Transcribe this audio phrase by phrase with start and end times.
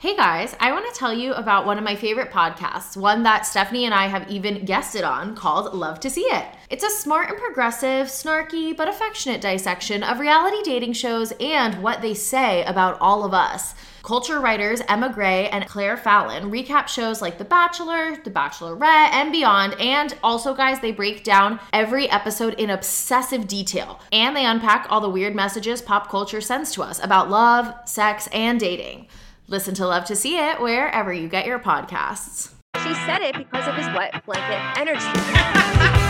[0.00, 3.42] Hey guys, I want to tell you about one of my favorite podcasts, one that
[3.42, 6.46] Stefanie and I have even guested on called Love to See It.
[6.70, 12.00] It's a smart and progressive, snarky, but affectionate dissection of reality dating shows and what
[12.00, 13.74] they say about all of us.
[14.02, 19.30] Culture writers Emma Gray and Claire Fallon recap shows like The Bachelor, The Bachelorette, and
[19.30, 19.78] beyond.
[19.78, 24.00] And also, guys, they break down every episode in obsessive detail.
[24.12, 28.30] And they unpack all the weird messages pop culture sends to us about love, sex,
[28.32, 29.06] and dating.
[29.50, 32.52] Listen to Love to See It wherever you get your podcasts.
[32.84, 35.00] She said it because of his wet blanket energy.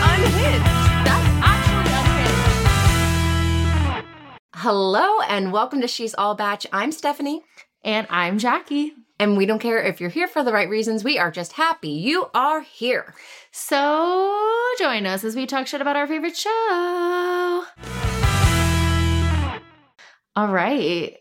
[0.05, 0.63] Unhinged.
[1.07, 1.91] That's actually
[3.97, 4.07] unhinged.
[4.53, 6.61] Hello and welcome to She's All Bach.
[6.71, 7.39] I'm Stefanie.
[7.83, 8.93] And I'm Jackie.
[9.19, 11.03] And we don't care if you're here for the right reasons.
[11.03, 13.15] We are just happy you are here.
[13.51, 14.37] So
[14.77, 17.65] join us as we talk shit about our favorite show.
[20.35, 21.17] All right.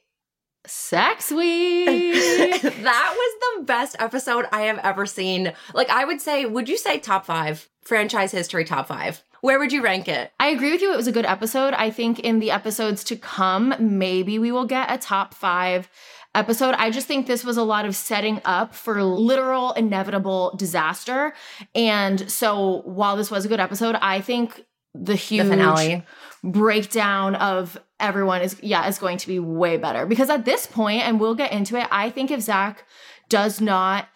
[0.67, 1.87] Sex week.
[2.63, 5.53] that was the best episode I have ever seen.
[5.75, 7.69] Like, I would say, would you say top five?
[7.83, 9.23] Franchise history top five.
[9.41, 10.33] Where would you rank it?
[10.39, 10.93] I agree with you.
[10.93, 11.73] It was a good episode.
[11.73, 15.89] I think in the episodes to come, maybe we will get a top five
[16.35, 16.75] episode.
[16.77, 21.33] I just think this was a lot of setting up for literal inevitable disaster.
[21.75, 26.05] And so while this was a good episode, I think the huge The finale.
[26.43, 31.03] breakdown of everyone is yeah is going to be way better because at this point
[31.03, 32.85] and we'll get into it i think if zach
[33.29, 34.09] does not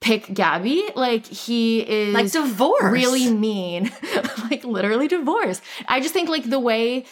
[0.00, 2.82] pick gabi like he is Like divorce.
[2.92, 3.90] really mean
[4.50, 7.06] like literally divorce i just think like the way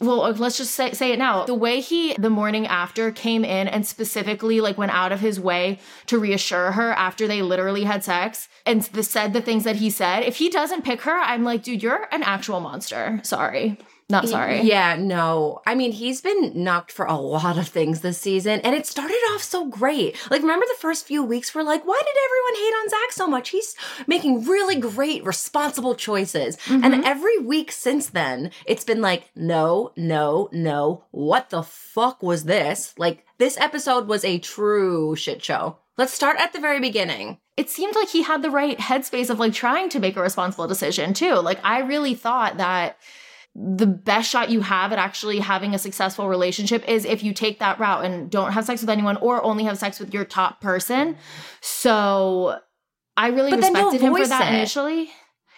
[0.00, 1.44] well uh, let's just say, say it now.
[1.44, 5.40] The way he the morning after came in and specifically like went out of his
[5.40, 9.76] way to reassure her after they literally had sex and the, said the things that
[9.76, 13.20] he said if he doesn't pick her i'm like dude you're an actual monster.
[13.22, 13.78] Sorry
[14.10, 15.60] not sorry Yeah, no.
[15.66, 19.18] I mean, he's been knocked for a lot of things this season, and it started
[19.32, 20.16] off so great.
[20.30, 23.26] Like, remember the first few weeks were like, why did everyone hate on Zach so
[23.26, 23.50] much?
[23.50, 23.74] He's
[24.06, 26.56] making really great, responsible choices.
[26.68, 27.02] And mm-hmm.
[27.04, 31.04] every week since then, it's been like, no, no, no.
[31.10, 32.94] What the fuck was this?
[32.96, 35.76] Like, this episode was a true shit show.
[35.98, 37.38] Let's start at the very beginning.
[37.58, 40.68] it seemed like he had the right headspace of like trying to make a responsible
[40.68, 41.34] decision too.
[41.34, 42.96] Like I really thought that
[43.60, 47.58] the best shot you have at actually having a successful relationship is if you take
[47.58, 50.60] that route and don't have sex with anyone or only have sex with your top
[50.60, 51.16] person.
[51.60, 52.60] So
[53.16, 54.56] I really But respected him for that it.
[54.56, 55.10] initially.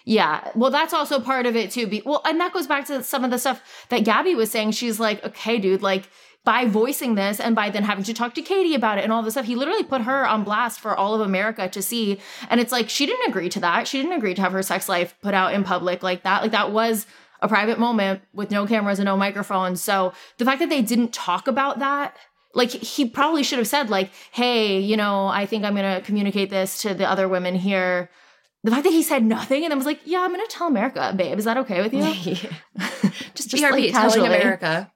[0.06, 0.50] Yeah.
[0.55, 1.87] Well, that's also part of it too.
[1.87, 4.71] Be well, and that goes back to some of the stuff that Gabi was saying.
[4.71, 6.09] She's like, okay, dude, like
[6.43, 9.22] by voicing this and by then having to talk to Kaity about it and all
[9.22, 12.19] this stuff, he literally put her on blast for all of America to see.
[12.49, 13.87] And it's like she didn't agree to that.
[13.87, 16.41] She didn't agree to have her sex life put out in public like that.
[16.41, 17.06] Like that was
[17.43, 19.83] a private moment with no cameras and no microphones.
[19.83, 22.17] So the fact that they didn't talk about that
[22.53, 26.51] like he probably should have said like hey you know i think i'm gonna communicate
[26.51, 28.11] this to the other women here
[28.65, 31.15] the fact that he said nothing and then was like yeah i'm gonna tell america
[31.17, 32.03] babe is that okay with you
[33.34, 34.27] just, Just, BRB, like, telling.
[34.27, 34.93] America.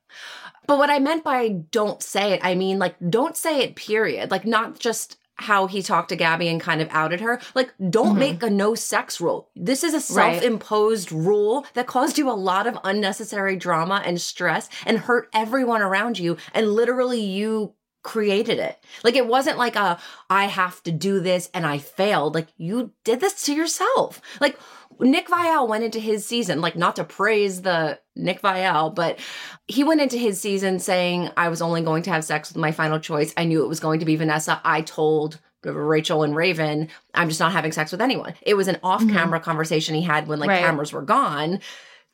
[0.67, 4.31] But what I meant by don't say it, I mean like don't say it, period.
[4.31, 7.41] Like not just how he talked to Gabi and kind of outed her.
[7.55, 8.19] Like, don't Mhm.
[8.19, 9.49] make a no sex rule.
[9.57, 14.21] This is a self imposed rule that caused you a lot of unnecessary drama and
[14.21, 16.37] stress and hurt everyone around you.
[16.53, 17.75] And literally, you
[18.05, 18.79] created it.
[19.03, 22.35] Like, it wasn't like a, I have to do this and I failed.
[22.35, 24.21] Like, you did this to yourself.
[24.41, 24.59] Like,
[25.01, 29.19] Nick Viall went into his season, like, not to praise the Nick Viall, but
[29.67, 32.73] he went into his season saying, I was only going to have sex with my
[32.73, 33.33] final choice.
[33.37, 34.61] I knew it was going to be Vanessa.
[34.65, 38.35] I told Rachel and Raven, I'm just not having sex with anyone.
[38.43, 39.45] It was an off camera mm-hmm.
[39.45, 40.61] conversation he had when like Right.
[40.61, 41.61] cameras were gone.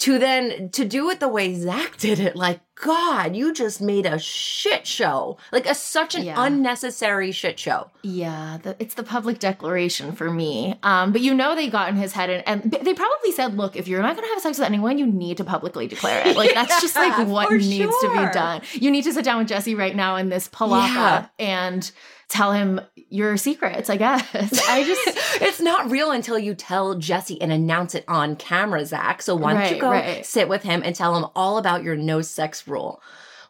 [0.00, 4.06] To then to do it the way Zach did it, like God, you just made
[4.06, 6.37] a shit show, like a such an Yeah.
[6.38, 7.91] unnecessary shit show.
[8.03, 10.78] Yeah, the, it's the public declaration for me.
[10.83, 13.77] Um, but you know they got in his head and, and they probably said, "Look,
[13.77, 16.34] if you're not going to have sex with anyone, you need to publicly declare it.
[16.34, 18.62] Like that's just like what needs to be done.
[18.72, 21.27] You need to sit down with Jesse right now in this palapa Yeah.
[21.38, 21.93] and
[22.31, 23.91] tell him your secrets.
[23.91, 24.25] I guess.
[24.69, 25.03] I just
[25.43, 29.21] it's not real until you tell Jesse and announce it on camera, Zach.
[29.21, 30.25] So why don't you go right.
[30.25, 33.03] sit with him and tell him all about your no sex rule?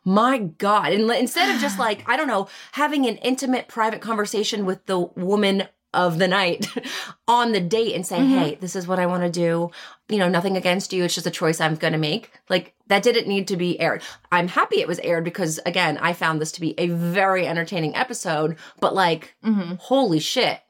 [0.04, 0.92] My God.
[0.92, 4.98] And instead of just like, I don't know, having an intimate private conversation with the
[4.98, 6.66] woman of the night
[7.28, 8.38] on the date and saying, Mhm.
[8.38, 9.70] hey, this is what I want to do.
[10.08, 11.04] You know, nothing against you.
[11.04, 12.30] It's just a choice I'm going to make.
[12.48, 14.02] Like, that didn't need to be aired.
[14.30, 17.94] I'm happy it was aired because, again, I found this to be a very entertaining
[17.96, 19.78] episode, but like, mhm.
[19.78, 20.60] holy shit.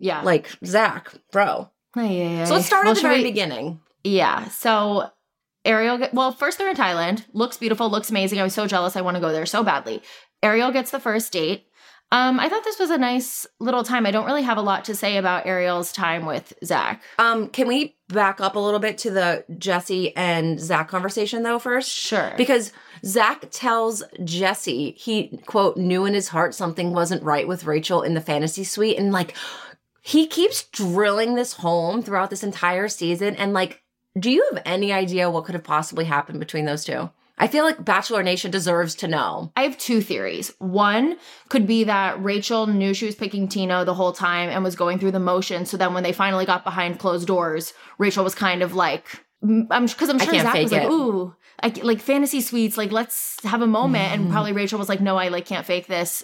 [0.00, 1.70] yeah, Like, Zach, bro.
[1.96, 2.44] Ay, ay, ay.
[2.44, 3.80] So let's start Well, at the very we- beginning.
[4.02, 4.48] Yeah.
[4.48, 5.10] So
[5.64, 7.24] Ariel, get, well, first they're in Thailand.
[7.32, 8.38] Looks beautiful, looks amazing.
[8.38, 8.96] I was so jealous.
[8.96, 10.02] I want to go there so badly.
[10.42, 11.66] Ariel gets the first date.
[12.12, 14.06] Um, I thought this was a nice little time.
[14.06, 17.02] I don't really have a lot to say about Ariel's time with Zach.
[17.18, 21.58] Um, can we back up a little bit to the Jesse and Zach conversation though
[21.58, 21.90] first?
[21.90, 22.32] Sure.
[22.36, 22.72] Because
[23.04, 28.14] Zach tells Jesse he quote knew in his heart something wasn't right with Rachel in
[28.14, 29.34] the fantasy suite, and like
[30.00, 33.34] he keeps drilling this home throughout this entire season.
[33.36, 33.82] And like,
[34.18, 37.10] do you have any idea what could have possibly happened between those two?
[37.36, 39.52] I feel like Bachelor Nation deserves to know.
[39.56, 40.52] I have two theories.
[40.58, 41.16] One
[41.48, 44.98] could be that Rachel knew she was picking Tino the whole time and was going
[44.98, 45.68] through the motions.
[45.70, 49.04] So then when they finally got behind closed doors, Rachel was kind of like,
[49.44, 50.90] mm, I'm because I'm sure Zach was like, it.
[50.90, 54.12] ooh, I, like fantasy suites, like let's have a moment.
[54.12, 54.22] Mm-hmm.
[54.22, 56.22] And probably Rachel was like, no, I like can't fake this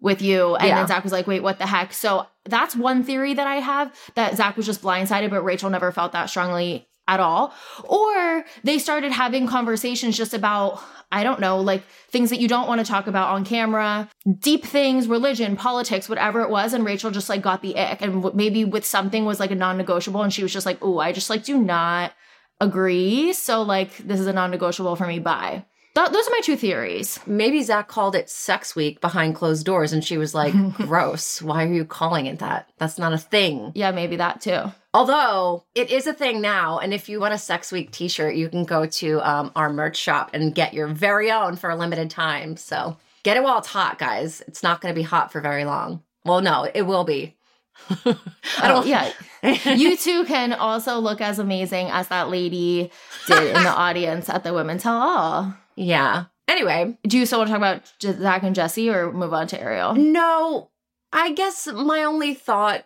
[0.00, 0.56] with you.
[0.56, 0.76] And Yeah.
[0.76, 1.92] then Zach was like, wait, what the heck?
[1.92, 5.92] So that's one theory that I have that Zach was just blindsided, but Rachel never
[5.92, 7.52] felt that strongly at all.
[7.84, 12.68] Or they started having conversations just about, I don't know, like things that you don't
[12.68, 14.08] want to talk about on camera,
[14.38, 16.74] deep things, religion, politics, whatever it was.
[16.74, 18.02] And Rachel just like got the ick.
[18.02, 20.22] And maybe with something was like a non negotiable.
[20.22, 22.12] And she was just like, oh, I just like do not
[22.60, 23.32] agree.
[23.32, 25.18] So like this is a non negotiable for me.
[25.18, 25.64] Bye.
[25.98, 27.18] Th- those are my two theories.
[27.26, 31.42] Maybe Zach called it Sex Week behind closed doors, and she was like, "Gross!
[31.42, 32.70] Why are you calling it that?
[32.78, 34.72] That's not a thing." Yeah, maybe that too.
[34.94, 38.48] Although it is a thing now, and if you want a Sex Week T-shirt, you
[38.48, 42.10] can go to um, our merch shop and get your very own for a limited
[42.10, 42.56] time.
[42.56, 44.40] So get it while it's hot, guys.
[44.46, 46.02] It's not going to be hot for very long.
[46.24, 47.36] Well, no, it will be.
[47.90, 48.16] I
[48.62, 48.86] Oh, don't.
[48.86, 49.12] yeah.
[49.74, 52.90] you two can also look as amazing as that lady
[53.26, 55.54] did in the audience at the Women Tell All.
[55.78, 56.24] Yeah.
[56.48, 59.60] Anyway, Do you still want to talk about Zach and Jesse or move on to
[59.60, 59.94] Ariel?
[59.94, 60.70] No,
[61.12, 62.84] I guess my only thought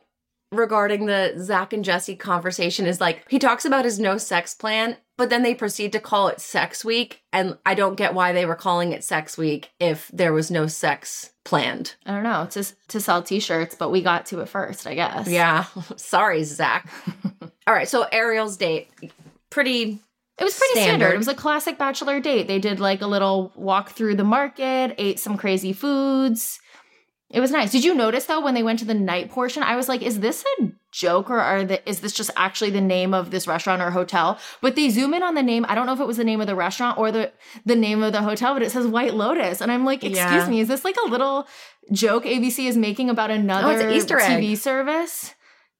[0.50, 4.96] regarding the Zach and Jesse conversation is like he talks about his no sex plan,
[5.16, 7.22] but then they proceed to call it sex week.
[7.32, 10.66] And I don't get why they were calling it sex week if there was no
[10.66, 11.94] sex planned.
[12.04, 12.46] I don't know.
[12.50, 15.28] To, to sell t shirts, but we got to it first, I guess.
[15.28, 15.64] Yeah.
[15.96, 16.92] Sorry, Zach.
[17.66, 17.88] All right.
[17.88, 18.90] So Ariel's date,
[19.50, 20.00] pretty.
[20.38, 20.88] It was pretty standard.
[20.88, 21.14] Standard.
[21.14, 22.48] It was a classic bachelor date.
[22.48, 26.58] They did like a little walk through the market, ate some crazy foods.
[27.32, 27.72] It was nice.
[27.72, 29.62] Did you notice though when they went to the night portion?
[29.62, 32.80] I was like, is this a joke or are the, is this just actually the
[32.80, 34.38] name of this restaurant or hotel?
[34.60, 35.64] But they zoom in on the name.
[35.66, 37.32] I don't know if it was the name of the restaurant or the
[37.64, 40.48] the name of the hotel, but it says White Lotus, and I'm like, excuse Yeah.
[40.48, 41.46] me, is this like a little
[41.90, 44.42] joke ABC is making about oh, another an Easter egg.
[44.42, 45.34] TV service?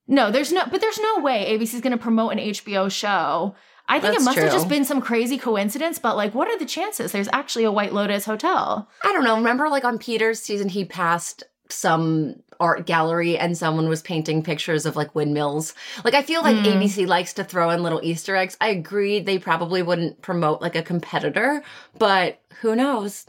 [0.08, 3.54] No, there's no, but there's no way ABC is going to promote an HBO show.
[3.92, 6.58] I think That's it must have just been some crazy coincidence, but like, what are
[6.58, 8.88] the chances there's actually a White Lotus hotel?
[9.04, 9.36] I don't know.
[9.36, 14.86] Remember, like on Peter's season, he passed some art gallery and someone was painting pictures
[14.86, 15.74] of like windmills.
[16.04, 16.64] Like, I feel like Mm.
[16.64, 18.56] ABC likes to throw in little Easter eggs.
[18.62, 21.62] I agree they probably wouldn't promote like a competitor,
[21.98, 23.26] but who knows?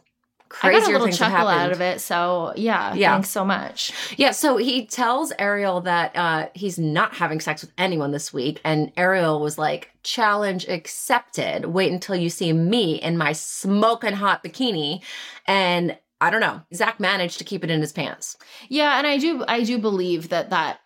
[0.61, 1.99] I got a little chuckle out of it.
[2.01, 3.13] So yeah, Yeah.
[3.13, 3.91] thanks so much.
[4.17, 8.61] Yeah, so he tells Ariel that uh, he's not having sex with anyone this week,
[8.63, 11.65] and Ariel was like, "Challenge accepted.
[11.65, 15.01] Wait until you see me in my smoking hot bikini."
[15.47, 18.37] And I don't know, Zach managed to keep it in his pants.
[18.69, 20.79] Yeah, and I do I do believe that that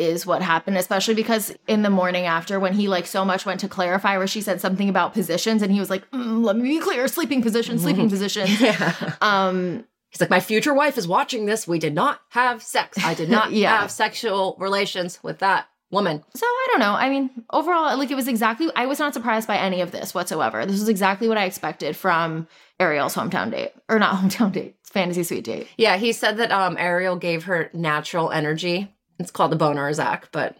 [0.00, 3.60] is what happened, especially because in the morning after when he like so much went
[3.60, 6.62] to clarify where she said something about positions and he was like, "Mm, let me
[6.62, 8.60] be clear, sleeping position, sleeping positions.
[8.60, 9.14] Yeah.
[9.20, 11.68] Um He's like, my future wife is watching this.
[11.68, 12.98] We did not have sex.
[13.04, 13.78] I did not Yeah.
[13.82, 16.24] have sexual relations with that woman.
[16.34, 16.94] So I don't know.
[16.94, 18.68] I mean, overall, like it was exactly.
[18.74, 20.66] I was not surprised by any of this whatsoever.
[20.66, 22.48] This was exactly what I expected from
[22.80, 25.68] Ariel's hometown date, or not hometown date, fantasy suite date.
[25.76, 28.92] Yeah, he said that um Ariel gave her natural energy.
[29.20, 30.56] It's called the boner Zach, but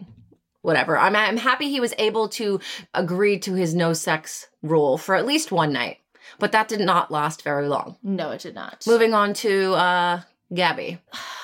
[0.61, 0.97] whatever.
[0.97, 2.59] I'm I'm happy he was able to
[2.93, 5.97] agree to his no sex rule for at least one night.
[6.39, 7.97] But that did not last very long.
[8.03, 8.85] No, it did not.
[8.87, 10.99] Moving on to uh Gabi.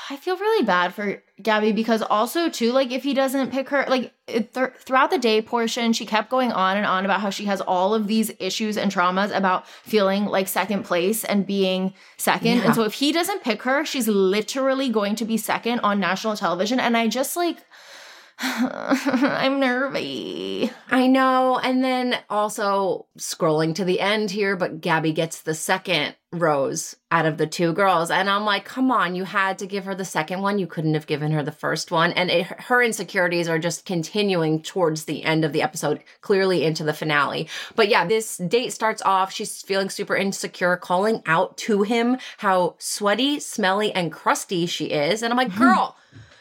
[0.09, 3.85] I feel really bad for Gabi because also too, like if he doesn't pick her,
[3.89, 7.29] like it, th- throughout the day portion, she kept going on and on about how
[7.29, 11.93] she has all of these issues and traumas about feeling like second place and being
[12.15, 12.57] second.
[12.57, 12.65] Yeah.
[12.65, 16.37] And so if he doesn't pick her, she's literally going to be second on national
[16.37, 16.79] television.
[16.79, 17.57] And I just like,
[18.39, 20.71] I'm nervy.
[20.89, 21.59] I know.
[21.59, 27.25] And then also scrolling to the end here, but Gabi gets the second rose out
[27.25, 28.11] of the two girls.
[28.11, 30.59] And I'm like, come on, you had to give her the second one.
[30.59, 32.11] You couldn't have given her the first one.
[32.11, 36.83] And it, her insecurities are just continuing towards the end of the episode, clearly into
[36.83, 37.47] the finale.
[37.75, 39.31] But yeah, this date starts off.
[39.31, 45.23] She's feeling super insecure, calling out to him how sweaty, smelly, and crusty she is.
[45.23, 45.63] And I'm like, mm-hmm.
[45.63, 45.95] girl.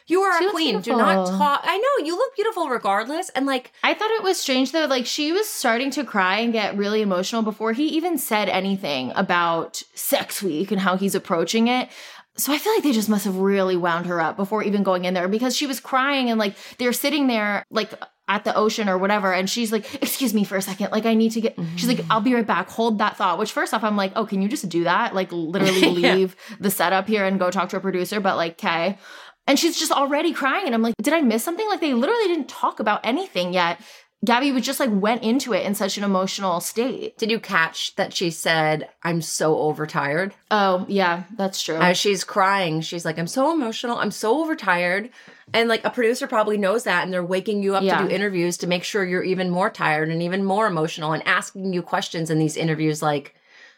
[0.09, 0.81] You are She a queen.
[0.81, 1.61] Do not talk.
[1.65, 3.29] I know you look beautiful regardless.
[3.31, 6.53] And like, I thought it was strange though, like she was starting to cry and
[6.53, 11.69] get really emotional before he even said anything about sex week and how he's approaching
[11.69, 11.89] it.
[12.37, 15.07] So I feel like they just must have really wound her up before even going
[15.07, 17.93] in there because she was crying and like they're sitting there like
[18.29, 21.15] at the ocean or whatever and she's like excuse me for a second like I
[21.15, 21.77] need to get mm-hmm.
[21.77, 24.27] she's like I'll be right back hold that thought which first off I'm like oh
[24.27, 26.15] can you just do that like literally Yeah.
[26.15, 28.99] leave the setup here and go talk to a producer but like okay
[29.47, 32.29] and she's just already crying and I'm like did I miss something like they literally
[32.29, 33.81] didn't talk about anything yet
[34.27, 37.95] Gabi was just like went into it in such an emotional state Did you catch
[37.97, 40.35] that she said, I'm so overtired?
[40.51, 43.99] oh yeah that's true As she's crying, she's like, I'm so emotional.
[43.99, 45.11] I'm so overtired.
[45.53, 47.05] And like a producer probably knows that.
[47.05, 47.99] And they're waking you up Yeah.
[47.99, 51.25] to do interviews to make sure you're even more tired and even more emotional and
[51.27, 53.35] asking you questions in these interviews like,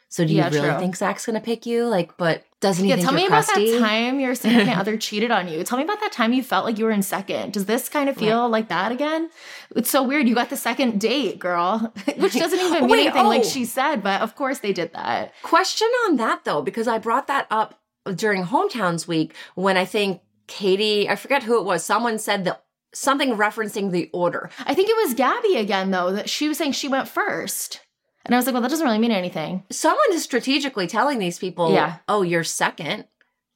[0.08, 0.78] so do you Yeah, really true.
[0.78, 1.84] think Zach's going to pick you?
[1.86, 3.72] Like, but doesn't Yeah, tell me you're about crusty?
[3.72, 5.62] that time your significant other cheated on you.
[5.64, 7.52] Tell me about that time you felt like you were in second.
[7.52, 9.30] Does this kind of feel like that again?
[9.76, 10.28] It's so weird.
[10.28, 13.48] You got the second date, girl, which doesn't even oh, mean Wait, anything like oh.
[13.48, 15.32] she said, but of course they did that.
[15.42, 17.80] Question on that though, because I brought that up
[18.14, 22.64] during Hometowns Week when I think Kaity, I forget who it was, someone said that
[22.94, 24.50] something referencing the order.
[24.64, 27.80] I think it was Gabi again, though, that she was saying she went first.
[28.28, 29.64] And I was like, well, that doesn't really mean anything.
[29.70, 31.96] Someone is strategically telling these people, Yeah.
[32.08, 33.06] oh, you're second.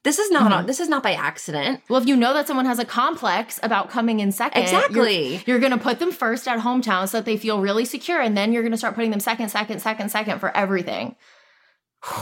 [0.04, 0.66] This is not Mhm.
[0.66, 1.80] this is not by accident.
[1.88, 5.42] Well, if you know that someone has a complex about coming in second, you're- Exactly.
[5.46, 8.20] You're, going to put them first at hometown so that they feel really secure.
[8.20, 11.14] And then you're going to start putting them second, second, second, second for everything.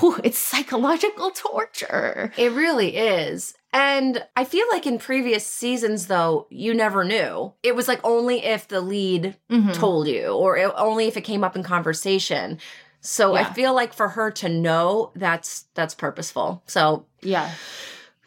[0.00, 2.32] Whew, it's psychological torture.
[2.36, 3.54] It really is.
[3.72, 7.52] And I feel like in previous seasons, though, you never knew.
[7.62, 9.74] It was like only if the lead Mhm.
[9.74, 12.58] told you, or it, only if it came up in conversation.
[13.00, 16.62] So I feel like for her to know, that's that's purposeful.
[16.66, 17.48] So Yeah.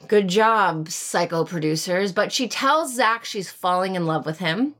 [0.07, 2.11] good job, psycho producers.
[2.11, 4.75] But she tells Zach she's falling in love with him,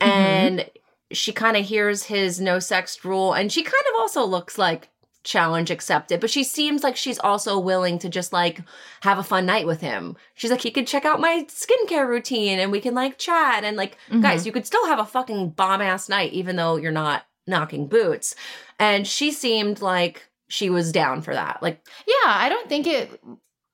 [0.00, 0.70] and
[1.12, 4.88] she kind of hears his no sex rule, and she kind of also looks like
[5.26, 8.60] challenge accepted but she seems like she's also willing to just like
[9.02, 10.16] have a fun night with him.
[10.34, 13.76] She's like he could check out my skincare routine and we can like chat and
[13.76, 14.20] like mm-hmm.
[14.20, 17.88] guys you could still have a fucking bomb ass night even though you're not knocking
[17.88, 18.34] boots.
[18.78, 21.62] And she seemed like she was down for that.
[21.62, 23.20] Like Yeah, I don't think it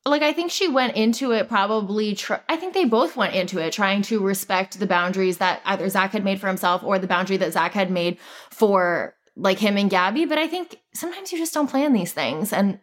[0.04, 3.59] like I think she went into it probably tr- I think they both went into
[3.59, 7.06] it trying to respect the boundaries that either Zach had made for himself or the
[7.06, 8.18] boundary that Zach had made
[8.50, 12.52] for like him and Gabby, but I think sometimes you just don't plan these things
[12.52, 12.78] and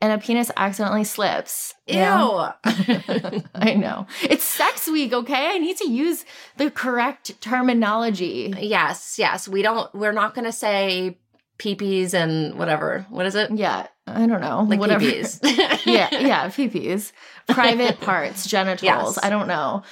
[0.00, 1.72] and a penis accidentally slips.
[1.88, 2.52] know?
[3.54, 4.06] I know.
[4.22, 5.46] It's sex week, okay?
[5.54, 6.24] I need to use
[6.56, 8.52] the correct terminology.
[8.58, 11.18] yes yes we don't we're not gonna say
[11.58, 14.62] peepees and whatever what is it Yeah, I don't know.
[14.68, 15.04] like whatever.
[15.04, 15.38] peepees
[15.86, 17.12] yeah, yeah, peepees,
[17.48, 18.82] private parts, genitals.
[19.16, 19.18] Yes.
[19.22, 19.82] I don't know.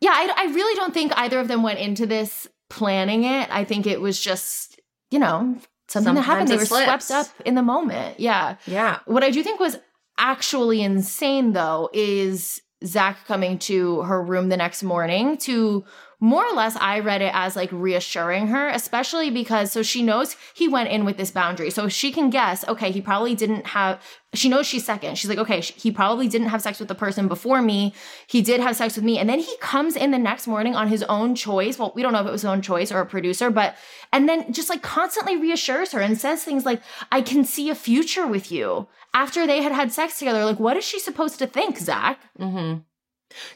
[0.00, 3.48] Yeah, I, I really don't think either of them went into this planning it.
[3.54, 4.71] I think it was just,
[5.12, 5.56] you know,
[5.88, 6.48] something that happened.
[6.48, 8.18] They were Sometimes it swept up in the moment.
[8.18, 8.56] Yeah.
[8.66, 9.78] yeah What I do think was
[10.18, 15.84] actually insane, though, is Zach coming to her room the next morning to
[16.22, 20.36] more or less, I read it as like reassuring her, especially because so she knows
[20.54, 21.68] he went in with this boundary.
[21.68, 24.00] So she can guess, okay, he probably didn't have,
[24.32, 25.18] she knows she's second.
[25.18, 27.92] She's like, okay, he probably didn't have sex with the person before me.
[28.28, 29.18] He did have sex with me.
[29.18, 31.76] And then he comes in the next morning on his own choice.
[31.76, 33.74] Well, we don't know if it was his own choice or a producer, but,
[34.12, 37.74] and then just like constantly reassures her and says things like, I can see a
[37.74, 40.44] future with you after they had had sex together.
[40.44, 42.20] Like, what is she supposed to think, Zach?
[42.38, 42.82] Mm-hmm.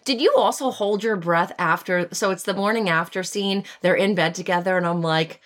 [0.04, 2.08] Did you also hold your breath after?
[2.12, 3.64] So it's the morning after scene.
[3.80, 5.40] They're in bed together, and I'm like,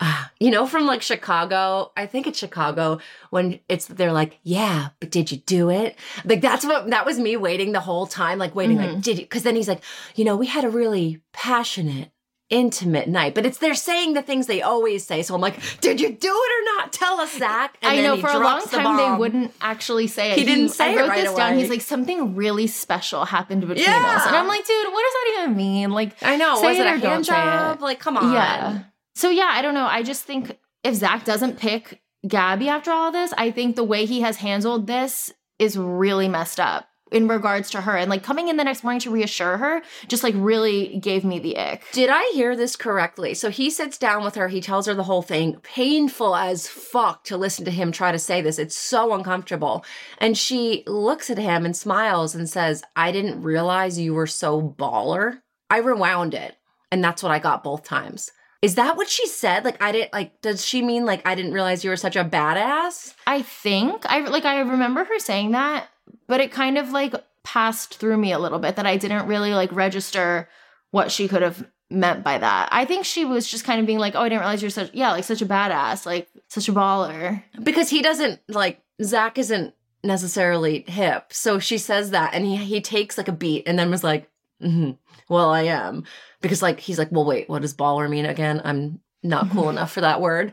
[0.00, 1.92] ah, you know, from like Chicago.
[1.96, 3.00] I think it's Chicago
[3.30, 5.96] when it's they're like, yeah, but did you do it?
[6.24, 9.24] Like that's what that was me waiting the whole time, like waiting, like did you?
[9.24, 9.82] Because then he's like,
[10.14, 12.10] you know, we had a really passionate.
[12.50, 15.22] Intimate night, but it's they're saying the things they always say.
[15.22, 16.92] So I'm like, did you do it or not?
[16.92, 17.78] Tell us, Zach.
[17.80, 20.38] And I then know he for a long the time they wouldn't actually say it.
[20.38, 21.52] He didn't say I it wrote right this down.
[21.52, 21.60] away.
[21.60, 24.16] He's like something really special happened between Yeah.
[24.16, 25.90] us, and I'm like, dude, what does that even mean?
[25.92, 26.56] Like, I know.
[26.60, 27.36] say was it, it a hand say it.
[27.36, 27.80] job?
[27.82, 28.32] Like, come on.
[28.32, 28.80] Yeah.
[29.14, 29.86] So yeah, I don't know.
[29.86, 34.06] I just think if Zach doesn't pick Gabi after all this, I think the way
[34.06, 37.96] he has handled this is really messed up in regards to her.
[37.96, 41.38] And like coming in the next morning to reassure her just like really gave me
[41.38, 41.84] the ick.
[41.92, 43.34] Did I hear this correctly?
[43.34, 45.56] So he sits down with her, he tells her the whole thing.
[45.62, 48.58] Painful as fuck to listen to him try to say this.
[48.58, 49.84] It's so uncomfortable.
[50.18, 54.60] And she looks at him and smiles and says, I didn't realize you were so
[54.60, 55.40] baller.
[55.68, 56.56] I rewound it.
[56.92, 58.30] And that's what I got both times.
[58.62, 59.64] Is that what she said?
[59.64, 62.24] Like, I didn't, like, does she mean, like, I didn't realize you were such a
[62.24, 63.14] badass?
[63.26, 65.88] I think I like I remember her saying that,
[66.26, 69.54] but it kind of like passed through me a little bit that I didn't really
[69.54, 70.48] like register
[70.90, 72.68] what she could have meant by that.
[72.72, 74.92] I think she was just kind of being like, "Oh, I didn't realize you're such
[74.92, 79.74] yeah, like such a badass, like such a baller." Because he doesn't, like, Zach isn't
[80.02, 81.32] necessarily hip.
[81.32, 84.30] So she says that and he he takes like a beat and then was like,
[84.60, 84.92] hmm
[85.28, 86.04] well, I am.
[86.40, 88.60] Because like he's like, well, wait, what does baller mean again?
[88.64, 90.52] I'm not cool enough for that word.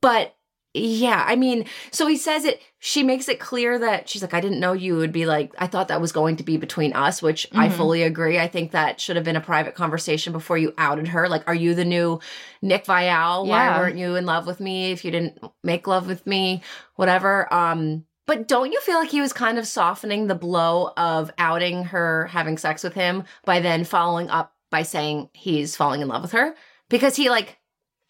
[0.00, 0.35] But
[0.76, 4.40] yeah, I mean, so he says it, she makes it clear that she's like, I
[4.40, 7.22] didn't know you would be like, I thought that was going to be between us,
[7.22, 7.72] which I Mhm.
[7.72, 8.38] fully agree.
[8.38, 11.28] I think that should have been a private conversation before you outed her.
[11.28, 12.20] Like, are you the new
[12.62, 13.46] Nick Viall?
[13.46, 16.62] Why weren't you in love with me if you didn't make love with me?
[16.96, 17.52] Whatever.
[17.52, 21.84] Um, but don't you feel like he was kind of softening the blow of outing
[21.84, 26.22] her having sex with him by then following up by saying he's falling in love
[26.22, 26.54] with her?
[26.88, 27.58] Because he like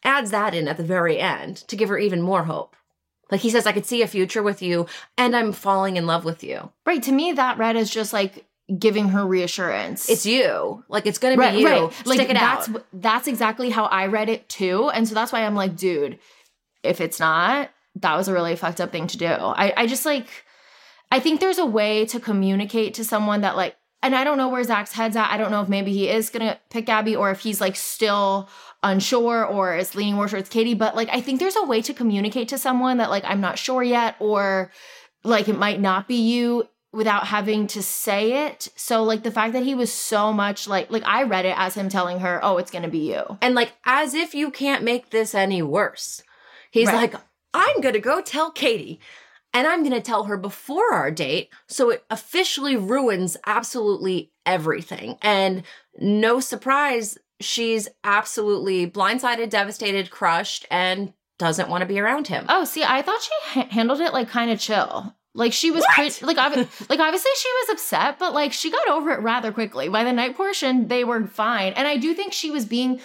[0.07, 2.77] adds that in at the very end to give her even more hope.
[3.31, 4.87] Like he says, I could see a future with you
[5.19, 6.71] and I'm falling in love with you.
[6.87, 7.03] Right.
[7.03, 8.47] To me, that read is just like
[8.79, 10.09] giving her reassurance.
[10.09, 10.85] It's you.
[10.89, 11.67] Like it's gonna right, be you.
[11.67, 12.07] right.
[12.07, 12.87] Like Stick it that's out.
[12.93, 14.91] that's exactly how I read it too.
[14.91, 16.19] And so that's why I'm like, dude,
[16.83, 19.27] if it's not, that was a really fucked up thing to do.
[19.27, 20.29] I, I just like
[21.11, 24.49] I think there's a way to communicate to someone that like and I don't know
[24.49, 25.33] where Zach's head's at.
[25.33, 28.49] I don't know if maybe he is gonna pick Abby or if he's like still
[28.87, 30.77] unsure or is leaning more towards Kaity.
[30.77, 33.59] But like I think there's a way to communicate to someone that like I'm not
[33.59, 34.71] sure yet, or
[35.25, 38.69] like it might not be you without having to say it.
[38.77, 41.75] So like the fact that he was so much like like I read it as
[41.75, 44.83] him telling her, "Oh, it's going to be you." and like as if you can't
[44.83, 46.23] make this any worse.
[46.71, 47.13] He's Right.
[47.13, 47.15] like,
[47.55, 48.99] I'm gonna go tell Kaity.
[49.55, 55.17] And I'm gonna tell her before our date, so it officially ruins absolutely everything.
[55.23, 55.63] And
[55.99, 62.47] no surprise, she's absolutely blindsided, devastated, crushed, and doesn't want to be around him.
[62.49, 65.15] Oh, see, I thought she ha- handled it like kind of chill.
[65.35, 69.11] Like she was pretty, like like obviously she was upset, but like she got over
[69.11, 69.89] it rather quickly.
[69.89, 73.01] By the night portion, they were fine, and I do think she was being,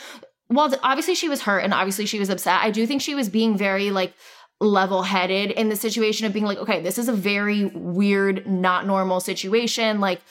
[0.50, 2.62] well, obviously she was hurt, and obviously she was upset.
[2.62, 4.14] I do think she was being very like
[4.62, 8.86] level headed in the situation of being like, okay, this is a very weird, not
[8.86, 10.00] normal situation.
[10.00, 10.22] Like,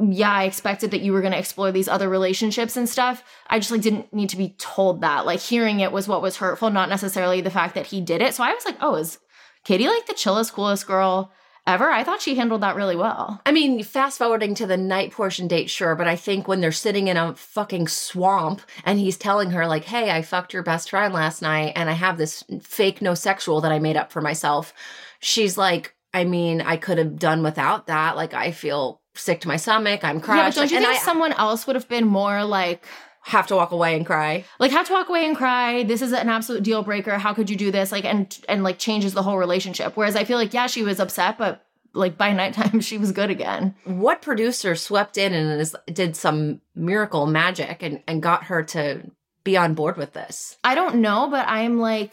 [0.00, 3.22] yeah, I expected that you were going to explore these other relationships and stuff.
[3.48, 5.26] I just like didn't need to be told that.
[5.26, 8.34] Like hearing it was what was hurtful, not necessarily the fact that he did it.
[8.34, 9.18] So I was like, oh, is
[9.66, 11.32] Kaity like the chillest, coolest girl
[11.66, 11.90] ever?
[11.90, 13.42] I thought she handled that really well.
[13.44, 16.72] I mean, fast forwarding to the night portion date, sure, but I think when they're
[16.72, 20.90] sitting in a fucking swamp and he's telling her, like, hey, I fucked your best
[20.90, 24.22] friend last night and I have this fake no sexual that I made up for
[24.22, 24.72] myself,
[25.20, 28.16] she's like, I mean, I could have done without that.
[28.16, 30.04] Like, I feel sick to my stomach.
[30.04, 30.38] I'm crushed.
[30.38, 32.84] Yeah, but don't you and think I someone else would have been more like,
[33.22, 34.44] have to walk away and cry.
[34.58, 35.82] like have to walk away and cry?
[35.82, 37.18] This is an absolute deal breaker.
[37.18, 37.92] How could you do this?
[37.92, 39.96] Like, and and like changes the whole relationship.
[39.96, 43.30] Whereas I feel like, yeah, she was upset, but like by nighttime she was good
[43.30, 43.74] again.
[43.84, 49.10] What producer swept in and is, did some miracle magic and, and got her to
[49.44, 50.56] be on board with this?
[50.64, 52.12] I don't know, but I'm like,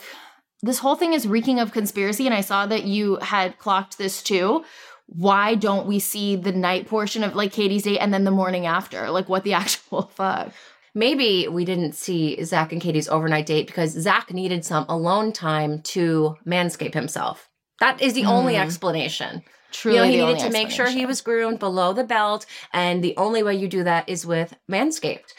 [0.61, 2.25] this whole thing is reeking of conspiracy.
[2.25, 4.65] And I saw that you had clocked this too.
[5.07, 8.65] Why don't we see the night portion of like Kaity's date and then the morning
[8.65, 9.09] after?
[9.09, 10.51] Like, what the actual fuck?
[10.93, 15.81] Maybe we didn't see Zach and Kaity's overnight date because Zach needed some alone time
[15.83, 17.49] to manscape himself.
[17.79, 18.63] That is the only Mm.
[18.63, 19.43] explanation.
[19.71, 23.03] Truly, you know, he needed to make sure he was groomed below the belt, and
[23.03, 25.33] the only way you do that is with Manscaped.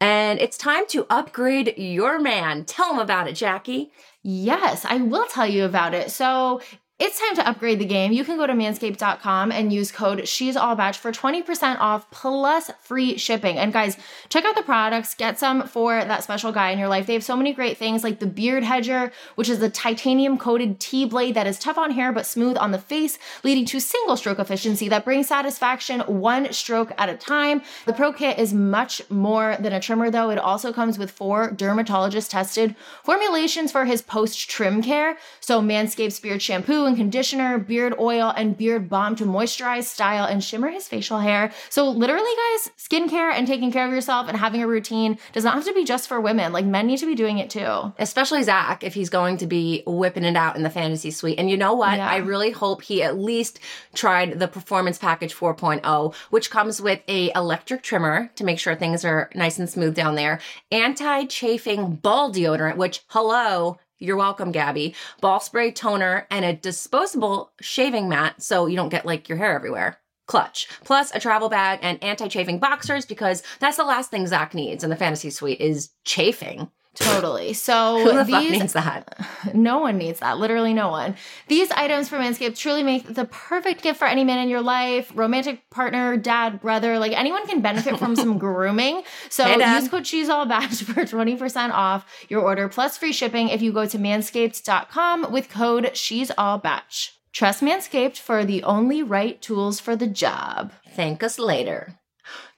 [0.00, 2.64] And it's time to upgrade your man.
[2.66, 3.90] Tell him about it, Jackie.
[4.22, 6.10] Yes, I will tell you about it.
[6.10, 6.60] So
[6.98, 8.10] it's time to upgrade the game.
[8.10, 12.72] You can go to manscaped.com and use code She's All Bach for 20% off plus
[12.80, 13.56] free shipping.
[13.56, 13.96] And guys,
[14.28, 17.06] check out the products, get some for that special guy in your life.
[17.06, 20.80] They have so many great things like the Beard Hedger, which is a titanium coated
[20.80, 24.16] T blade that is tough on hair but smooth on the face, leading to single
[24.16, 27.62] stroke efficiency that brings satisfaction one stroke at a time.
[27.86, 30.30] The Pro Kit is much more than a trimmer, though.
[30.30, 35.16] It also comes with four dermatologist tested formulations for his post trim care.
[35.38, 40.42] So, Manscaped's beard shampoo and conditioner, beard oil, and beard balm to moisturize, style, and
[40.42, 41.52] shimmer his facial hair.
[41.70, 45.54] So, literally, guys, skincare and taking care of yourself and having a routine does not
[45.54, 46.52] have to be just for women.
[46.52, 47.92] Like, men need to be doing it too.
[47.98, 51.38] especially Zach, if he's going to be whipping it out in the fantasy suite.
[51.38, 51.98] And you know what?
[51.98, 52.08] Yeah.
[52.08, 53.60] I really hope he at least
[53.94, 59.04] tried the Performance Package 4.0, which comes with a electric trimmer to make sure things
[59.04, 60.40] are nice and smooth down there,
[60.72, 63.78] anti-chafing ball deodorant, which hello.
[64.00, 64.94] You're welcome, Gabi.
[65.20, 69.54] Ball spray toner and a disposable shaving mat so you don't get like your hair
[69.54, 69.98] everywhere.
[70.26, 70.68] Clutch.
[70.84, 74.90] Plus a travel bag and anti-chafing boxers because that's the last thing Zach needs in
[74.90, 76.70] the fantasy suite is chafing.
[76.98, 77.52] Totally.
[77.52, 79.14] So, Who the fuck these needs that?
[79.54, 80.38] No one needs that.
[80.38, 81.16] Literally, no one.
[81.46, 85.12] These items from Manscaped truly make the perfect gift for any man in your life,
[85.14, 86.98] romantic partner, dad, brother.
[86.98, 89.02] Like anyone can benefit from some grooming.
[89.30, 93.48] So Hey, use code She's All Bach for 20% off your order plus free shipping
[93.48, 96.84] if you go to manscaped.com with code She's All Bach.
[97.32, 100.72] Trust Manscaped for the only right tools for the job.
[100.94, 101.97] Thank us later.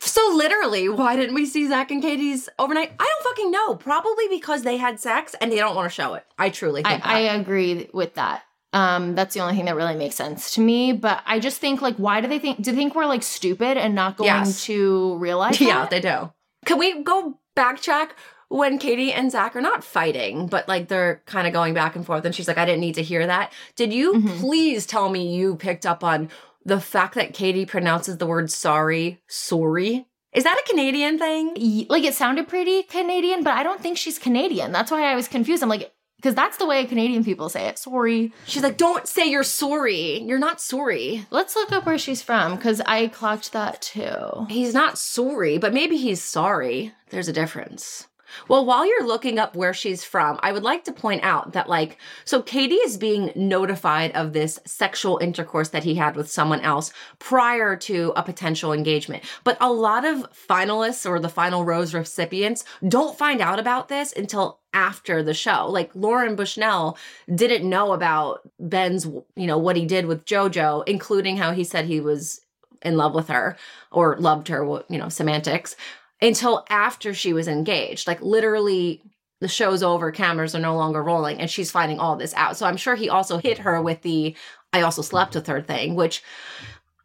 [0.01, 2.93] So literally, why didn't we see Zach and Kaity's overnight?
[2.99, 3.75] I don't fucking know.
[3.77, 6.25] Probably because they had sex and they don't want to show it.
[6.39, 8.43] I truly I, think I agree with that.
[8.73, 10.93] Um, that's the only thing that really makes sense to me.
[10.93, 12.63] But I just think like, why do they think?
[12.63, 14.65] Do they think we're like stupid and not going Yes.
[14.65, 15.61] to realize?
[15.61, 15.91] yeah, that?
[15.91, 16.33] they do.
[16.67, 18.11] Can we go backtrack
[18.49, 22.07] when Kaity and Zach are not fighting, but like they're kind of going back and
[22.07, 22.25] forth?
[22.25, 23.53] And she's like, I didn't need to hear that.
[23.77, 24.39] Did you Mhm.
[24.41, 26.31] please tell me you picked up on
[26.65, 30.07] the fact that Kaity pronounces the word sorry, sorry?
[30.33, 31.87] Is that a Canadian thing?
[31.89, 34.71] Like it sounded pretty Canadian, but I don't think she's Canadian.
[34.73, 35.63] That's why I was confused.
[35.63, 37.79] I'm like, because that's the way Canadian people say it.
[37.79, 38.33] Sorry.
[38.47, 40.21] She's like, don't say you're sorry.
[40.21, 41.27] You're not sorry.
[41.31, 44.47] Let's look up where she's from because I clocked that too.
[44.51, 46.93] He's not sorry, but maybe he's sorry.
[47.09, 48.07] There's a difference.
[48.49, 51.69] Well, while you're looking up where she's from, I would like to point out that,
[51.69, 56.61] like, so Kaity is being notified of this sexual intercourse that he had with someone
[56.61, 59.25] else prior to a potential engagement.
[59.45, 64.13] But a lot of finalists or the final rose recipients don't find out about this
[64.13, 65.69] until after the show.
[65.69, 66.97] Like, Lauren Bushnell
[67.35, 71.87] didn't know about Ben's, you know, what he did with JoJo, including how he said
[71.87, 72.41] he was
[72.83, 73.57] in love with her
[73.91, 75.77] or loved her, you know, semantics,
[76.23, 78.07] until after she was engaged.
[78.07, 79.03] Like literally
[79.41, 82.57] the show's over, cameras are no longer rolling, and she's finding all this out.
[82.57, 84.37] So I'm sure he also hit her with the
[84.73, 86.23] I also slept with her thing, which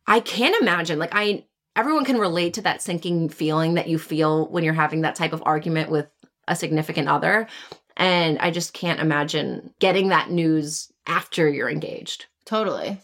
[0.06, 1.00] I can't imagine.
[1.00, 5.02] Like I everyone can relate to that sinking feeling that you feel when you're having
[5.02, 6.08] that type of argument with
[6.48, 7.48] a significant other.
[7.98, 12.26] And I just can't imagine getting that news after you're engaged.
[12.46, 13.00] Totally.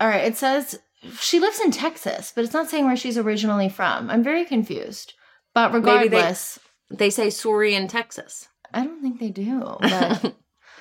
[0.00, 0.24] All right.
[0.24, 0.78] It says
[1.20, 4.10] she lives in Texas, but it's not saying where she's originally from.
[4.10, 5.14] I'm very confused.
[5.56, 6.58] But Maybe they- regardless,
[6.90, 8.48] They say sorry in Texas.
[8.74, 9.78] I don't think they do.
[9.80, 10.34] But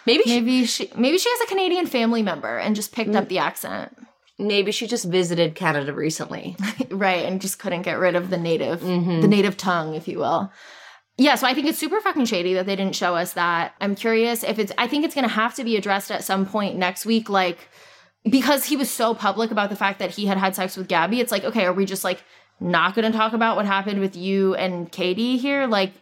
[0.06, 3.16] maybe she, maybe she maybe she has a Canadian family member and just picked Mm.
[3.16, 3.98] up the accent.
[4.38, 6.58] maybe she just visited Canada recently.
[6.92, 9.22] right, and just couldn't get rid of the native Mhm.
[9.22, 10.52] the native tongue, if you will.
[11.18, 13.74] Yeah, so I think it's super fucking shady that they didn't show us that.
[13.80, 16.76] I'm curious if it's I think it's gonna have to be addressed at some point
[16.76, 17.60] next week, like
[18.30, 21.20] because he was so public about the fact that he had had sex with Gabi,
[21.20, 22.22] it's like, okay, are we just like
[22.60, 25.68] not gonna talk about what happened with you and Kaity here?
[25.68, 25.94] Like,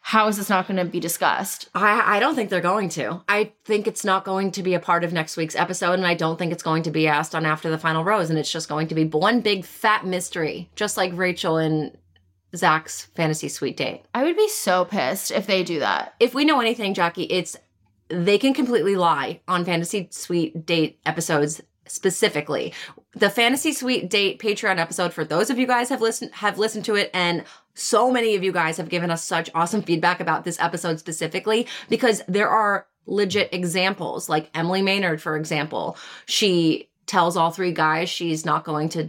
[0.00, 1.68] how is this not gonna be discussed?
[1.74, 3.22] I, I don't think they're going to.
[3.28, 6.14] I think it's not going to be a part of next week's episode, and I
[6.14, 8.68] don't think it's going to be asked on After the Final Rose, and it's just
[8.68, 11.96] going to be one big fat mystery, just like Rachel and
[12.54, 14.04] Zach's fantasy suite date.
[14.14, 16.14] I would be so pissed if they do that.
[16.20, 17.56] If we know anything, Jackie, it's
[18.08, 22.72] they can completely lie on fantasy suite date episodes specifically.
[23.16, 26.84] The fantasy suite date Patreon episode for those of you guys have listened have listened
[26.84, 30.44] to it and so many of you guys have given us such awesome feedback about
[30.44, 35.96] this episode specifically because there are legit examples like Emily Maynard for example.
[36.26, 39.08] She tells all three guys she's not going to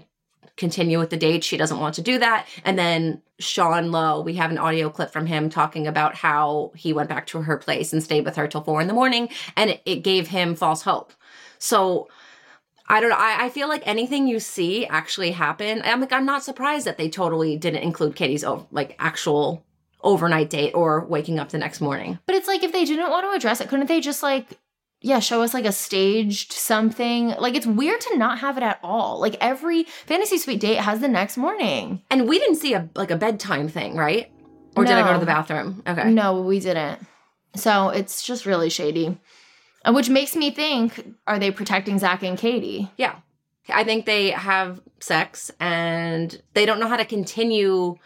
[0.55, 1.43] continue with the date.
[1.43, 2.47] She doesn't want to do that.
[2.63, 6.93] And then Sean Lowe, we have an audio clip from him talking about how he
[6.93, 9.69] went back to her place and stayed with her till four in the morning, and
[9.69, 11.13] it, it gave him false hope.
[11.59, 12.07] So
[12.89, 13.17] I don't know.
[13.17, 15.81] I, I feel like anything you see actually happen.
[15.83, 19.65] I'm like, I'm not surprised that they totally didn't include Kitty's ov- like actual
[20.01, 22.19] overnight date or waking up the next morning.
[22.25, 24.57] But it's like if they didn't want to address it, couldn't they just like
[25.01, 27.29] yeah, show us like a staged something?
[27.29, 29.19] Like it's weird to not have it at all.
[29.19, 32.01] Like every fantasy suite date has the next morning.
[32.09, 34.31] And we didn't see a like a bedtime thing, right?
[34.75, 35.81] Or did I go to the bathroom?
[35.87, 36.11] Okay.
[36.11, 36.99] No, we didn't.
[37.55, 39.17] So it's just really shady.
[39.85, 42.89] And which makes me think, are they protecting Zach and Kaity?
[42.97, 43.15] Yeah.
[43.69, 47.97] I think they have sex and they don't know how to continue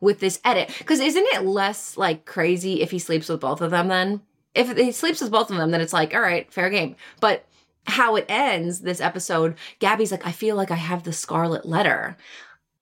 [0.00, 0.72] with this edit.
[0.78, 4.22] Because isn't it less like crazy if he sleeps with both of them then?
[4.54, 6.96] If he sleeps with both of them, then it's like, all right, fair game.
[7.20, 7.44] But
[7.86, 12.16] how it ends this episode, Gabi's like, I feel like I have the scarlet letter.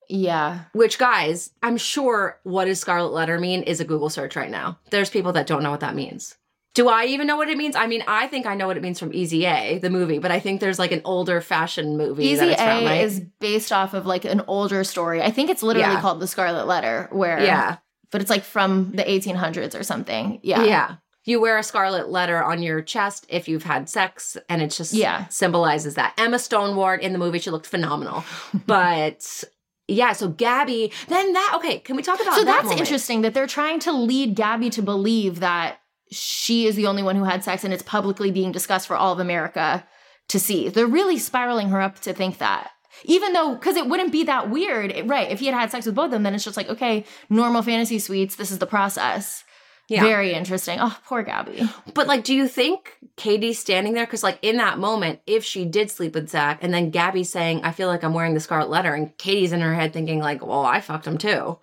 [0.07, 0.61] Yeah.
[0.73, 4.79] Which, guys, I'm sure what does scarlet letter mean is a Google search right now.
[4.89, 6.35] There's people that don't know what that means.
[6.75, 7.75] Do I even know what it means?
[7.75, 10.31] I mean, I think I know what it means from Easy A, the movie, but
[10.31, 13.01] I think there's like an older fashion movie Easy A from, right?
[13.03, 15.21] is based off of like an older story.
[15.21, 16.01] I think it's literally Yeah.
[16.01, 17.77] called The Scarlet Letter, where yeah,
[18.11, 20.39] but it's like from the 1800s or something.
[20.43, 20.63] Yeah.
[20.63, 20.95] yeah.
[21.25, 24.93] You wear a scarlet letter on your chest if you've had sex, and it just
[24.93, 25.27] Yeah.
[25.27, 26.13] symbolizes that.
[26.17, 28.23] Emma Stone wore it in the movie; she looked phenomenal.
[28.67, 29.43] but
[29.87, 31.79] yeah, so Gabi, then that okay.
[31.79, 32.79] Can we talk about So that that's moment?
[32.81, 35.79] interesting that they're trying to lead Gabi to believe that
[36.11, 39.13] she is the only one who had sex and it's publicly being discussed for all
[39.13, 39.85] of America
[40.29, 40.69] to see.
[40.69, 42.71] They're really spiraling her up to think that.
[43.05, 45.31] Even though, because it wouldn't be that weird, it- right?
[45.31, 47.61] If he had had sex with both of them, then it's just like, okay, normal
[47.61, 49.43] fantasy suites, this is the process.
[49.87, 50.03] Yeah.
[50.03, 50.77] Very interesting.
[50.79, 51.67] Oh, poor Gabi.
[51.95, 54.05] But like, do you think Kaity's standing there?
[54.05, 57.61] Because like in that moment, if she did sleep with Zach, and then Gabi's saying,
[57.63, 60.45] "I feel like I'm wearing the scarlet letter," and Kaity's in her head thinking like,
[60.45, 61.57] "Well, I fucked him too."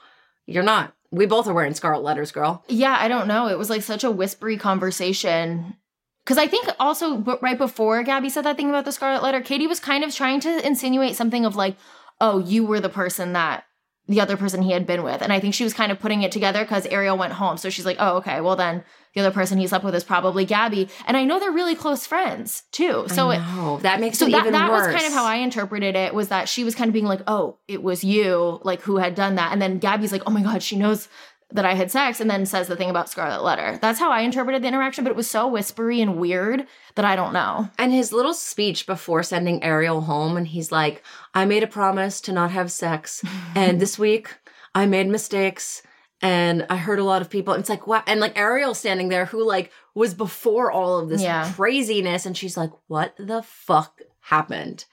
[0.44, 0.92] You're not.
[1.10, 2.64] We both are wearing scarlet letters, girl.
[2.68, 3.48] Yeah, I don't know.
[3.48, 5.76] It was like such a whispery conversation.
[6.24, 9.68] Because I think also right before Gabi said that thing about the Scarlet Letter, Kaity
[9.68, 11.76] was kind of trying to insinuate something of like,
[12.20, 13.65] oh, you were the person that
[14.08, 15.20] the other person he had been with.
[15.20, 17.56] And I think she was kind of putting it together because Ariel went home.
[17.56, 20.46] So she's like, oh, okay, well then the other person he slept with is probably
[20.46, 20.90] Gabi.
[21.06, 23.06] And I know they're really close friends too.
[23.08, 23.38] So it,
[23.82, 24.86] that makes so it that, even that worse.
[24.86, 27.22] was kind of how I interpreted it was that she was kind of being like,
[27.26, 29.52] oh, it was you, like who had done that.
[29.52, 31.08] And then Gabi's like, oh my God, she knows
[31.50, 33.78] that I had sex and then says the thing about Scarlet Letter.
[33.80, 37.14] That's how I interpreted the interaction, but it was so whispery and weird that I
[37.14, 37.68] don't know.
[37.78, 41.04] And his little speech before sending Ariel home, and he's like,
[41.34, 43.22] I made a promise to not have sex.
[43.54, 44.34] and this week
[44.74, 45.82] I made mistakes
[46.20, 47.54] and I hurt a lot of people.
[47.54, 48.02] It's like, wow.
[48.06, 51.50] And like Ariel standing there who like was before all of this Yeah.
[51.54, 52.26] craziness.
[52.26, 54.86] And she's like, what the fuck happened?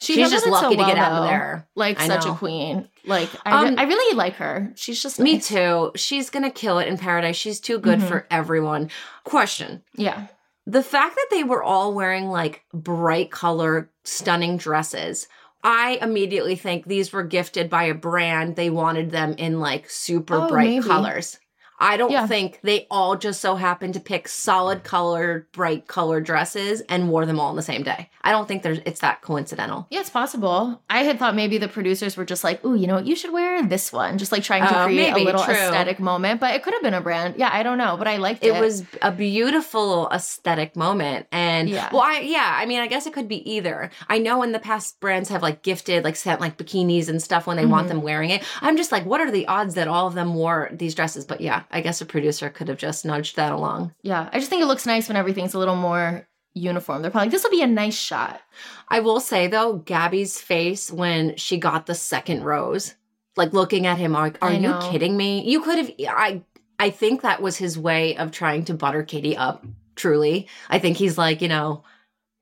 [0.00, 1.68] She She's just it so lucky to well, get out of there.
[1.74, 2.88] Like such a queen.
[3.04, 4.72] Like I, re- Um, I really like her.
[4.76, 5.90] She's just Me too.
[5.96, 7.34] She's gonna kill it in paradise.
[7.36, 8.08] She's too good Mhm.
[8.08, 8.90] for everyone.
[9.24, 9.82] Question.
[9.96, 10.26] Yeah.
[10.66, 15.26] The fact that they were all wearing like bright color, stunning dresses,
[15.64, 18.54] I immediately think these were gifted by a brand.
[18.54, 20.86] They wanted them in like super Oh, bright maybe.
[20.86, 21.38] colors.
[21.80, 22.26] I don't Yeah.
[22.26, 27.24] think they all just so happened to pick solid colored, bright colored dresses and wore
[27.26, 28.10] them all on the same day.
[28.22, 29.86] I don't think there's it's that coincidental.
[29.90, 30.82] Yeah, it's possible.
[30.90, 33.06] I had thought maybe the producers were just like, "Ooh, you know what?
[33.06, 35.54] You should wear this one," just like trying to Oh, create maybe, a little true.
[35.54, 36.40] aesthetic moment.
[36.40, 37.34] But it could have been a brand.
[37.38, 38.54] Yeah, I don't know, but I liked it.
[38.54, 41.88] it was a beautiful aesthetic moment and Yeah.
[41.92, 44.58] well I yeah I mean I guess it could be either I know in the
[44.58, 47.90] past brands have like gifted like sent like bikinis and stuff when they want Mhm.
[47.90, 50.68] them wearing it I'm just like what are the odds that all of them wore
[50.72, 54.28] these dresses but yeah I guess a producer could have just nudged that along Yeah,
[54.32, 57.02] I just think it looks nice when everything's a little more uniform.
[57.02, 58.40] They're probably like, this will be a nice shot.
[58.88, 62.94] I will say though Gabi's face when she got the second rose
[63.36, 66.42] like looking at him like are you kidding me you could have I
[66.80, 70.96] I think that was his way of trying to butter Kaity up truly I think
[70.96, 71.84] he's like you know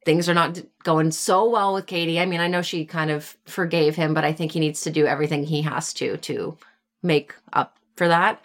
[0.06, 2.20] things are not going so well with Kaity.
[2.20, 4.90] I mean, I know she kind of forgave him, but I think he needs to
[4.90, 6.56] do everything he has to to
[7.02, 8.40] make up for that.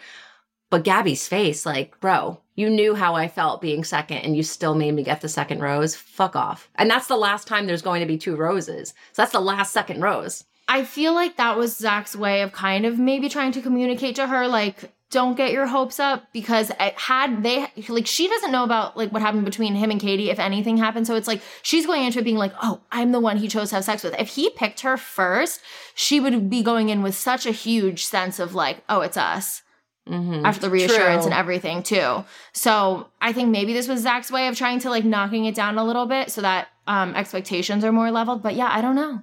[0.72, 4.74] But Gabi's face, like, bro, you knew how I felt being second and you still
[4.74, 5.94] made me get the second rose.
[5.94, 6.70] Fuck off.
[6.76, 8.94] And that's the last time there's going to be two roses.
[9.12, 10.44] So that's the last second rose.
[10.68, 14.26] I feel like that was Zach's way of kind of maybe trying to communicate to
[14.26, 18.64] her, like, don't get your hopes up because it had they like she doesn't know
[18.64, 21.84] about like what happened between him and Kaity if anything happened so it's like she's
[21.84, 24.18] going into it being like oh I'm the one he chose to have sex with
[24.18, 25.60] if he picked her first
[25.94, 29.60] she would be going in with such a huge sense of like oh it's us
[30.08, 30.44] Mm-hmm.
[30.44, 31.30] after the reassurance True.
[31.30, 32.24] and everything too.
[32.52, 35.78] So I think maybe this was Zach's way of trying to like knocking it down
[35.78, 38.42] a little bit so that um expectations are more leveled.
[38.42, 39.22] But yeah, I don't know.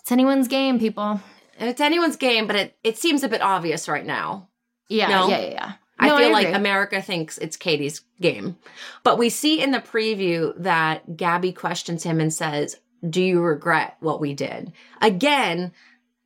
[0.00, 1.20] It's anyone's game, people.
[1.58, 4.48] It's anyone's game, but it, it seems a bit obvious right now.
[4.88, 5.28] Yeah, No?
[5.28, 5.72] yeah, yeah, yeah.
[5.98, 6.54] I No, feel like.
[6.54, 8.56] America thinks it's Kaity's game.
[9.04, 12.76] But we see in the preview that Gabi questions him and says,
[13.08, 14.72] Do you regret what we did?
[15.00, 15.72] Again,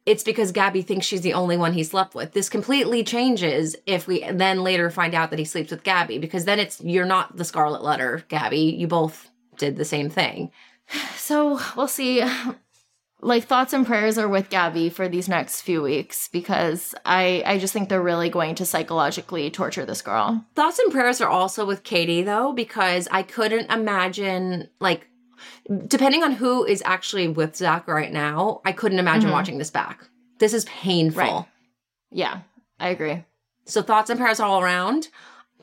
[0.07, 2.33] it's because Gabi thinks she's the only one he slept with.
[2.33, 6.45] This completely changes if we then later find out that he sleeps with Gabi, because
[6.45, 8.79] then it's you're not the scarlet letter, Gabi.
[8.79, 10.51] You both did the same thing.
[11.17, 12.25] So we'll see.
[13.23, 17.59] Like thoughts and prayers are with Gabi for these next few weeks because I I
[17.59, 20.45] just think they're really going to psychologically torture this girl.
[20.55, 25.09] Thoughts and prayers are also with Kaity though, because I couldn't imagine like
[25.87, 29.35] depending on who is actually with Zach right now, I couldn't imagine Mhm.
[29.35, 30.05] watching this back.
[30.39, 31.21] This is painful.
[31.23, 31.45] Right.
[32.11, 32.41] Yeah,
[32.79, 33.25] I agree.
[33.65, 35.09] So thoughts and prayers all around.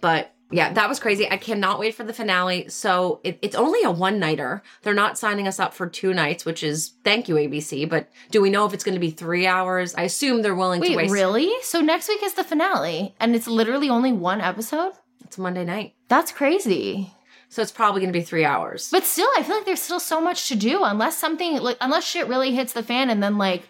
[0.02, 1.28] But yeah, that was crazy.
[1.32, 2.68] I cannot wait for the finale.
[2.70, 4.62] So it, it's only a one nighter.
[4.84, 7.86] They're not signing us up for two nights, which is thank you, ABC.
[7.90, 9.96] But do we know if it's going to be three hours?
[9.96, 11.14] I assume they're willing to Wait, waste.
[11.14, 11.52] really?
[11.62, 14.94] So next week is the finale and it's literally only one episode?
[15.24, 15.94] It's Monday night.
[16.10, 17.12] That's crazy.
[17.54, 18.90] So it's probably going to be three hours.
[18.90, 22.04] But still, I feel like there's still so much to do unless something like unless
[22.04, 23.62] shit really hits the fan and then like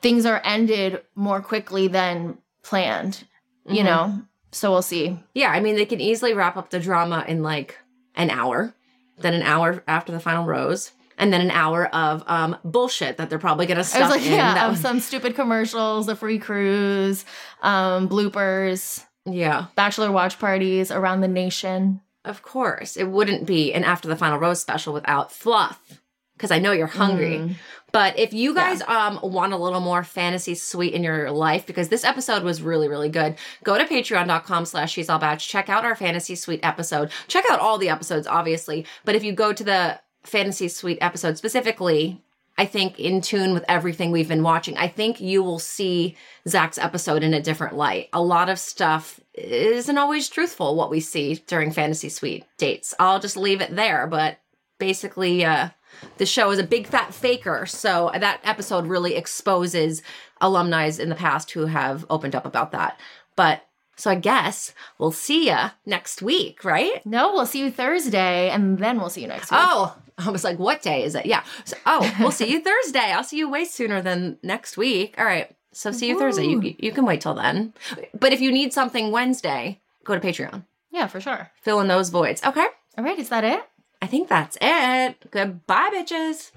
[0.00, 3.24] things are ended more quickly than planned.
[3.66, 3.84] You Mhm.
[3.84, 4.22] know?
[4.52, 5.18] So we'll see.
[5.34, 7.76] Yeah, I mean, they can easily wrap up the drama in like
[8.16, 8.72] an hour,
[9.18, 13.28] then an hour after the final rose, and then an hour of um bullshit that
[13.28, 14.32] they're probably gonna I stuff was like, in.
[14.32, 17.26] yeah, that of some stupid commercials, the free cruise,
[17.60, 22.00] um, bloopers, yeah, bachelor watch parties around the nation.
[22.24, 22.96] Of course.
[22.96, 26.00] It wouldn't be an after the final rose special without fluff.
[26.34, 27.38] because I know you're hungry.
[27.38, 27.54] Mm.
[27.92, 31.88] But if you guys um want a little more fantasy suite in your life, because
[31.88, 35.38] this episode was really, really good, go to patreon.com slash she's all bach.
[35.38, 37.10] Check out our fantasy suite episode.
[37.28, 38.86] Check out all the episodes, obviously.
[39.04, 42.22] But if you go to the fantasy suite episode specifically,
[42.60, 46.14] I think in tune with everything we've been watching, I think you will see
[46.46, 48.10] Zach's episode in a different light.
[48.12, 52.92] A lot of stuff isn't always truthful what we see during fantasy suite dates.
[52.98, 54.40] I'll just leave it there, but
[54.78, 55.70] basically uh
[56.18, 57.64] the show is a big fat faker.
[57.64, 60.02] So that episode really exposes
[60.38, 63.00] alumni in the past who have opened up about that.
[63.36, 63.64] But
[63.96, 67.04] so I guess we'll see you next week, right?
[67.06, 69.60] No, we'll see you Thursday, and then we'll see you next week.
[69.62, 69.94] Oh,
[70.26, 71.26] I was like, what day is it?
[71.26, 71.42] Yeah.
[71.64, 73.12] So, oh, we'll see you Thursday.
[73.12, 75.14] I'll see you way sooner than next week.
[75.18, 75.54] All right.
[75.72, 76.46] So see you Thursday.
[76.46, 77.72] You you can wait till then.
[78.18, 80.64] But if you need something Wednesday, go to Patreon.
[80.90, 81.50] Yeah, for sure.
[81.62, 82.42] Fill in those voids.
[82.44, 82.66] Okay.
[82.98, 83.62] All right, is that it?
[84.02, 85.30] I think that's it.
[85.30, 86.50] Goodbye, bitches.